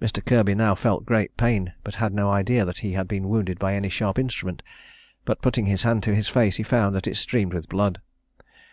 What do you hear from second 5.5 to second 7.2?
his hand to his face, he found that it